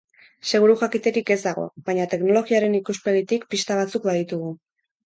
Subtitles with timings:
[0.51, 4.55] Seguru jakiterik ez dago, baina teknologiaren ikuspegitik pista batzuk baditugu.